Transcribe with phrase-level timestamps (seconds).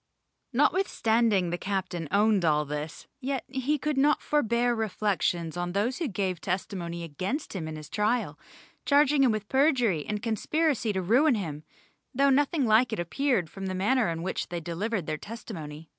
[0.51, 6.07] Notwithstanding the captain owned all this, yet he could not forbear reflections on those who
[6.07, 8.39] gave testimony against him at his trial,
[8.83, 11.63] charging them with perjury and conspiracy to ruin him,
[12.15, 15.87] though nothing like it appeared from the manner in which they delivered their testimony.